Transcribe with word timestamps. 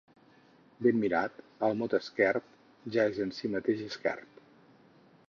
Ben 0.85 1.01
mirat, 1.01 1.35
el 1.67 1.77
mot 1.83 1.95
esquerp 1.99 2.49
ja 2.97 3.07
és 3.13 3.21
en 3.27 3.37
si 3.41 3.53
mateix 3.57 3.85
esquerp. 3.93 4.45